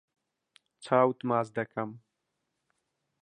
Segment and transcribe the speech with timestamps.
[0.83, 1.89] چاوت ماچ دەکەم.